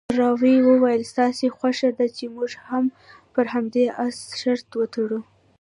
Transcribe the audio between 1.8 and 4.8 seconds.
ده چې موږ هم پر همدې اس شرط